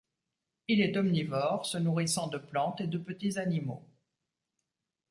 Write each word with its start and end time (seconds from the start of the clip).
Il 0.67 0.81
est 0.81 0.97
omnivore, 0.97 1.67
se 1.67 1.77
nourrissant 1.77 2.25
de 2.25 2.39
plantes 2.39 2.81
et 2.81 2.87
de 2.87 2.97
petits 2.97 3.37
animaux. 3.37 3.87